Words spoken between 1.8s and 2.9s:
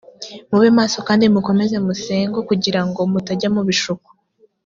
musengo kugira